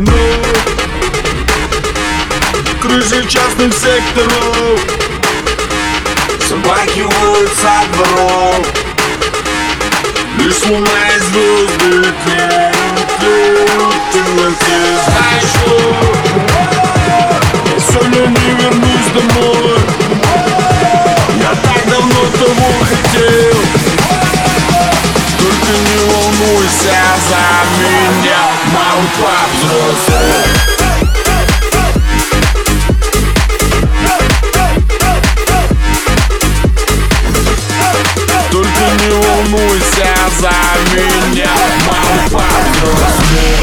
Ну, 0.00 0.12
крыши 2.80 3.26
частных 3.26 3.74
секторов 3.74 4.80
Собаки 6.48 7.00
воют 7.00 7.50
со 7.60 7.82
дворов 7.92 8.66
Лишь 10.38 10.62
луна 10.66 10.97
волнуйся 26.38 27.02
за 27.28 27.44
меня 27.78 28.42
повзрослел 29.20 30.48
Только 38.50 38.84
не 39.02 39.10
волнуйся 39.10 40.10
за 40.40 40.56
меня 40.94 41.52
Малый 41.86 42.26
повзрослел 42.30 43.62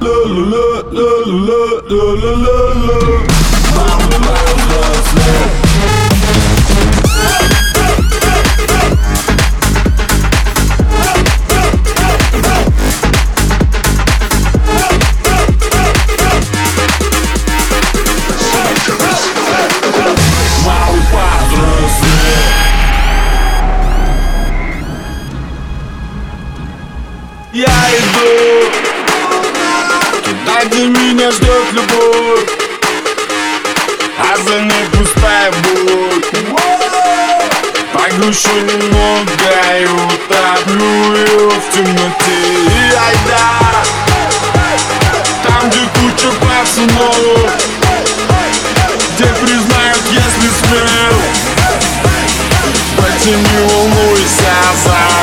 Ла-ла-ла-ла-ла-ла-ла-ла 0.00 2.98
Малый 3.76 4.08
повзрослел 4.08 5.14
Малый 5.14 5.23
Я 27.54 27.66
иду. 27.66 28.68
Туда, 30.24 30.64
где 30.64 30.86
меня 30.88 31.30
ждет 31.30 31.72
любовь. 31.72 32.50
А 34.18 34.36
за 34.44 34.60
ней 34.62 34.84
пустая 34.92 35.52
боль 35.62 36.24
Погрущу 37.92 38.56
немного 38.56 39.30
и 39.78 39.86
утоплю 39.86 41.14
ее 41.14 41.48
в 41.50 41.72
темноте. 41.72 42.40
И 42.66 42.92
айда. 42.92 43.84
Там, 45.44 45.70
где 45.70 45.86
куча 46.00 46.32
пацанов 46.40 47.52
Где 49.14 49.26
признают, 49.26 50.02
если 50.10 50.48
смел 50.58 51.16
Братья, 52.96 53.36
не 53.36 53.68
волнуйся 53.68 54.54
за 54.82 54.88
меня 54.88 55.04
Малый 55.04 55.13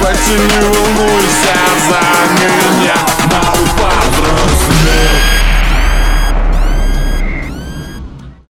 Братья, 0.00 0.32
не 0.32 0.60
волнуйся 0.60 1.56
за 1.88 2.00
меня 2.34 2.67